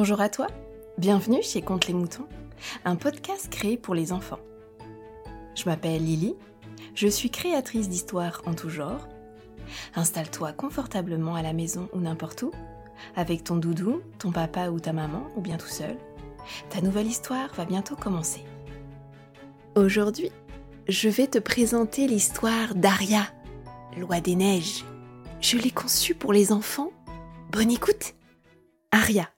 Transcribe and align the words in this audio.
Bonjour 0.00 0.22
à 0.22 0.30
toi, 0.30 0.46
bienvenue 0.96 1.42
chez 1.42 1.60
Conte 1.60 1.86
les 1.86 1.92
Moutons, 1.92 2.26
un 2.86 2.96
podcast 2.96 3.50
créé 3.50 3.76
pour 3.76 3.94
les 3.94 4.12
enfants. 4.12 4.40
Je 5.54 5.66
m'appelle 5.66 6.02
Lily, 6.02 6.36
je 6.94 7.06
suis 7.06 7.28
créatrice 7.28 7.90
d'histoires 7.90 8.40
en 8.46 8.54
tout 8.54 8.70
genre. 8.70 9.06
Installe-toi 9.94 10.54
confortablement 10.54 11.34
à 11.34 11.42
la 11.42 11.52
maison 11.52 11.90
ou 11.92 12.00
n'importe 12.00 12.44
où, 12.44 12.50
avec 13.14 13.44
ton 13.44 13.56
doudou, 13.56 14.00
ton 14.18 14.32
papa 14.32 14.70
ou 14.70 14.80
ta 14.80 14.94
maman, 14.94 15.26
ou 15.36 15.42
bien 15.42 15.58
tout 15.58 15.68
seul. 15.68 15.98
Ta 16.70 16.80
nouvelle 16.80 17.06
histoire 17.06 17.52
va 17.52 17.66
bientôt 17.66 17.94
commencer. 17.94 18.42
Aujourd'hui, 19.74 20.32
je 20.88 21.10
vais 21.10 21.26
te 21.26 21.38
présenter 21.38 22.06
l'histoire 22.06 22.74
d'Aria, 22.74 23.26
loi 23.98 24.22
des 24.22 24.36
neiges. 24.36 24.82
Je 25.42 25.58
l'ai 25.58 25.70
conçue 25.70 26.14
pour 26.14 26.32
les 26.32 26.52
enfants. 26.52 26.90
Bonne 27.52 27.70
écoute 27.70 28.14
Aria, 28.92 29.28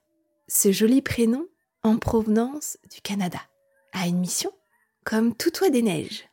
ce 0.47 0.71
joli 0.71 1.01
prénom 1.01 1.47
en 1.83 1.97
provenance 1.97 2.77
du 2.93 3.01
Canada, 3.01 3.39
a 3.91 4.07
une 4.07 4.19
mission 4.19 4.51
comme 5.03 5.35
tout 5.35 5.51
toit 5.51 5.69
des 5.69 5.81
neiges. 5.81 6.23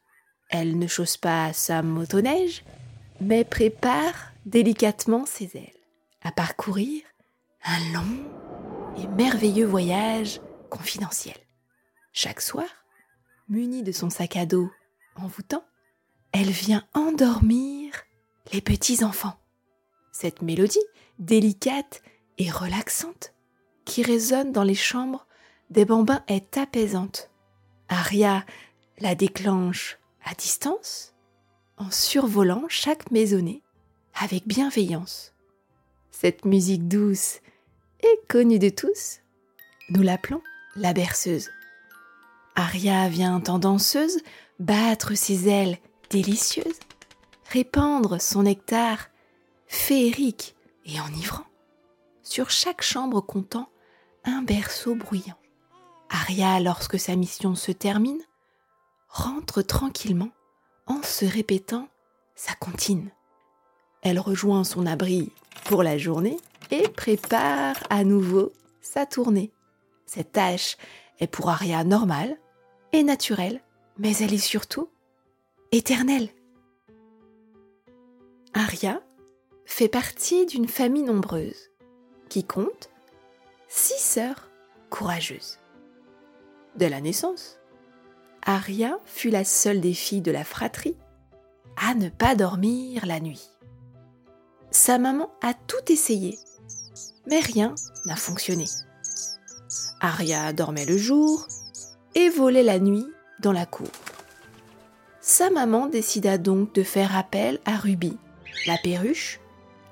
Elle 0.49 0.79
ne 0.79 0.87
chausse 0.87 1.17
pas 1.17 1.53
sa 1.53 1.83
motoneige, 1.83 2.65
mais 3.21 3.45
prépare 3.45 4.33
délicatement 4.47 5.27
ses 5.27 5.57
ailes 5.57 5.81
à 6.23 6.33
parcourir 6.33 7.03
un 7.65 7.93
long 7.93 8.25
et 8.97 9.07
merveilleux 9.09 9.67
voyage 9.67 10.41
confidentiel. 10.71 11.37
Chaque 12.13 12.41
soir, 12.41 12.69
munie 13.49 13.83
de 13.83 13.93
son 13.93 14.11
sac 14.11 14.37
à 14.37 14.47
dos 14.47 14.71
envoûtant, 15.17 15.65
elle 16.33 16.51
vient 16.51 16.85
endormir 16.95 17.93
les 18.53 18.61
petits 18.61 19.05
enfants. 19.05 19.39
Cette 20.13 20.43
mélodie, 20.43 20.79
délicate 21.19 22.03
et 22.39 22.51
relaxante, 22.51 23.35
qui 23.91 24.05
résonne 24.05 24.53
dans 24.53 24.63
les 24.63 24.77
chambres 24.77 25.27
des 25.71 25.85
bambins 25.85 26.23
est 26.29 26.57
apaisante. 26.57 27.29
Aria 27.89 28.47
la 29.01 29.17
déclenche 29.17 29.99
à 30.25 30.33
distance, 30.35 31.13
en 31.77 31.91
survolant 31.91 32.67
chaque 32.69 33.11
maisonnée 33.11 33.63
avec 34.15 34.47
bienveillance. 34.47 35.35
Cette 36.13 36.45
musique 36.45 36.87
douce 36.87 37.41
et 38.05 38.21
connue 38.29 38.61
de 38.61 38.69
tous, 38.69 39.23
nous 39.89 40.03
l'appelons 40.03 40.43
la 40.77 40.93
berceuse. 40.93 41.51
Aria 42.55 43.09
vient 43.09 43.43
en 43.49 43.59
danseuse 43.59 44.21
battre 44.61 45.17
ses 45.17 45.49
ailes 45.49 45.79
délicieuses, 46.11 46.79
répandre 47.51 48.21
son 48.21 48.45
nectar 48.45 49.09
féerique 49.67 50.55
et 50.87 51.01
enivrant 51.01 51.47
sur 52.23 52.51
chaque 52.51 52.83
chambre 52.83 53.21
comptant 53.21 53.69
un 54.25 54.43
berceau 54.43 54.95
bruyant. 54.95 55.39
Aria, 56.09 56.61
lorsque 56.61 56.99
sa 56.99 57.17
mission 57.17 57.55
se 57.55 57.73
termine, 57.73 58.21
rentre 59.09 59.63
tranquillement 59.63 60.31
en 60.87 61.03
se 61.03 61.25
répétant 61.25 61.89
sa 62.35 62.55
comptine. 62.55 63.11
Elle 64.03 64.19
rejoint 64.19 64.65
son 64.65 64.87
abri 64.87 65.33
pour 65.65 65.83
la 65.83 65.99
journée 65.99 66.39
et 66.71 66.89
prépare 66.89 67.77
à 67.91 68.05
nouveau 68.05 68.53
sa 68.81 69.07
tournée. 69.07 69.53
Cette 70.07 70.33
tâche 70.33 70.77
est 71.21 71.27
pour 71.27 71.51
Aria 71.51 71.85
normale 71.85 72.37
et 72.93 73.03
naturelle, 73.03 73.61
mais 73.99 74.17
elle 74.17 74.35
est 74.35 74.39
surtout 74.39 74.89
éternelle. 75.71 76.31
Aria 78.55 79.01
fait 79.65 79.89
partie 79.89 80.47
d'une 80.47 80.67
famille 80.67 81.05
nombreuse 81.05 81.71
qui 82.29 82.45
compte 82.45 82.91
six 83.71 84.03
sœurs 84.03 84.51
courageuses. 84.91 85.59
Dès 86.75 86.89
la 86.89 87.01
naissance, 87.01 87.59
Aria 88.45 88.99
fut 89.07 89.31
la 89.31 89.45
seule 89.45 89.81
des 89.81 89.95
filles 89.95 90.23
de 90.23 90.33
la 90.33 90.45
fratrie 90.45 90.97
à 91.77 91.95
ne 91.95 92.09
pas 92.09 92.35
dormir 92.35 93.07
la 93.07 93.21
nuit. 93.21 93.49
Sa 94.73 94.99
maman 94.99 95.31
a 95.41 95.55
tout 95.55 95.93
essayé, 95.93 96.37
mais 97.27 97.39
rien 97.39 97.75
n'a 98.07 98.17
fonctionné. 98.17 98.65
Aria 100.01 100.53
dormait 100.53 100.85
le 100.85 100.97
jour 100.97 101.47
et 102.17 102.29
volait 102.29 102.65
la 102.65 102.81
nuit 102.81 103.07
dans 103.39 103.53
la 103.53 103.67
cour. 103.67 103.91
Sa 105.21 105.49
maman 105.49 105.87
décida 105.87 106.39
donc 106.39 106.75
de 106.75 106.83
faire 106.83 107.17
appel 107.17 107.61
à 107.65 107.77
Ruby, 107.77 108.17
la 108.67 108.77
perruche, 108.79 109.39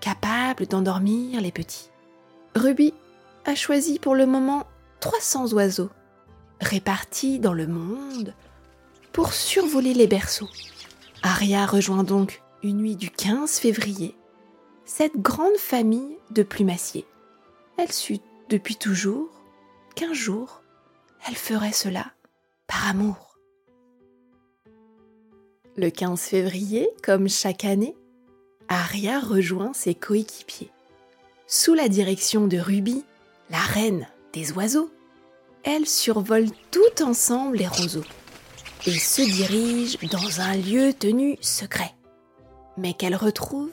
capable 0.01 0.67
d'endormir 0.67 1.41
les 1.41 1.53
petits. 1.53 1.91
Ruby 2.57 2.93
a 3.45 3.55
choisi 3.55 3.99
pour 3.99 4.15
le 4.15 4.27
moment 4.27 4.67
300 5.01 5.53
oiseaux 5.53 5.91
répartis 6.61 7.39
dans 7.39 7.53
le 7.53 7.67
monde 7.67 8.35
pour 9.13 9.33
survoler 9.33 9.95
les 9.95 10.07
berceaux. 10.07 10.49
Aria 11.23 11.67
rejoint 11.67 12.05
donc 12.05 12.43
une 12.63 12.79
nuit 12.79 12.97
du 12.97 13.11
15 13.11 13.59
février 13.59 14.17
cette 14.89 15.19
grande 15.19 15.57
famille 15.59 16.17
de 16.31 16.43
plumassiers. 16.43 17.05
Elle 17.77 17.93
sut 17.93 18.23
depuis 18.49 18.77
toujours 18.77 19.29
qu'un 19.95 20.15
jour, 20.15 20.63
elle 21.29 21.37
ferait 21.37 21.73
cela 21.73 22.07
par 22.67 22.89
amour. 22.89 23.39
Le 25.77 25.91
15 25.91 26.21
février, 26.21 26.89
comme 27.05 27.29
chaque 27.29 27.65
année, 27.65 27.95
Aria 28.69 29.21
rejoint 29.21 29.73
ses 29.75 29.95
coéquipiers. 29.95 30.71
Sous 31.47 31.75
la 31.75 31.89
direction 31.89 32.47
de 32.47 32.59
Ruby, 32.59 33.05
la 33.51 33.59
reine 33.59 34.07
des 34.33 34.53
oiseaux, 34.53 34.91
elles 35.65 35.87
survolent 35.87 36.51
tout 36.71 37.03
ensemble 37.03 37.57
les 37.57 37.67
roseaux 37.67 38.05
et 38.87 38.99
se 38.99 39.23
dirigent 39.23 39.99
dans 40.11 40.41
un 40.41 40.57
lieu 40.57 40.93
tenu 40.93 41.37
secret, 41.41 41.95
mais 42.77 42.95
qu'elles 42.95 43.17
retrouvent 43.17 43.73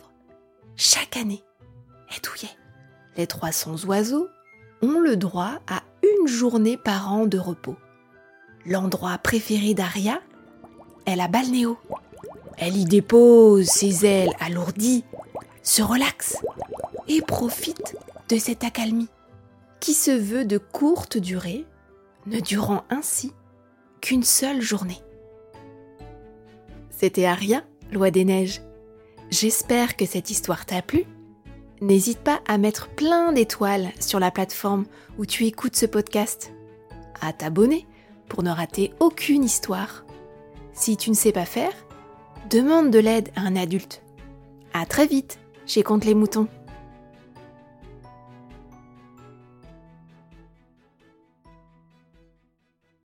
chaque 0.75 1.17
année 1.17 1.43
et 2.15 2.21
douillet. 2.21 2.53
Les 3.17 3.27
300 3.27 3.85
oiseaux 3.85 4.27
ont 4.81 4.99
le 4.99 5.15
droit 5.15 5.59
à 5.67 5.83
une 6.03 6.27
journée 6.27 6.77
par 6.77 7.11
an 7.11 7.25
de 7.25 7.37
repos. 7.37 7.77
L'endroit 8.65 9.17
préféré 9.17 9.73
d'Aria 9.73 10.19
est 11.05 11.15
la 11.15 11.27
balnéo. 11.27 11.77
Elle 12.57 12.77
y 12.77 12.85
dépose 12.85 13.67
ses 13.67 14.05
ailes 14.05 14.33
alourdies, 14.39 15.03
se 15.61 15.81
relaxe 15.81 16.37
et 17.07 17.21
profite 17.21 17.95
de 18.29 18.37
cette 18.37 18.63
accalmie 18.63 19.09
qui 19.79 19.93
se 19.93 20.11
veut 20.11 20.45
de 20.45 20.57
courte 20.57 21.17
durée 21.17 21.65
ne 22.25 22.39
durant 22.39 22.83
ainsi 22.89 23.33
qu'une 24.01 24.23
seule 24.23 24.61
journée. 24.61 25.01
C'était 26.89 27.25
Aria, 27.25 27.63
Loi 27.91 28.11
des 28.11 28.25
Neiges. 28.25 28.61
J'espère 29.29 29.97
que 29.97 30.05
cette 30.05 30.29
histoire 30.29 30.65
t'a 30.65 30.81
plu. 30.81 31.05
N'hésite 31.81 32.19
pas 32.19 32.41
à 32.47 32.57
mettre 32.57 32.89
plein 32.89 33.33
d'étoiles 33.33 33.91
sur 33.99 34.19
la 34.19 34.31
plateforme 34.31 34.85
où 35.17 35.25
tu 35.25 35.45
écoutes 35.45 35.75
ce 35.75 35.85
podcast, 35.85 36.53
à 37.21 37.33
t'abonner 37.33 37.85
pour 38.29 38.43
ne 38.43 38.49
rater 38.51 38.93
aucune 38.99 39.43
histoire. 39.43 40.05
Si 40.73 40.97
tu 40.97 41.09
ne 41.09 41.15
sais 41.15 41.31
pas 41.31 41.45
faire, 41.45 41.73
demande 42.49 42.91
de 42.91 42.99
l'aide 42.99 43.29
à 43.35 43.41
un 43.41 43.55
adulte. 43.55 44.01
À 44.73 44.85
très 44.85 45.07
vite 45.07 45.39
chez 45.65 45.83
Compte 45.83 46.05
les 46.05 46.15
Moutons. 46.15 46.47